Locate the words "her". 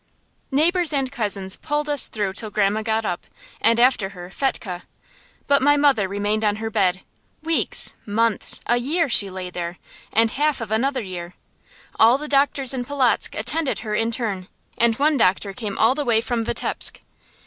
4.09-4.31, 6.55-6.71, 13.85-13.93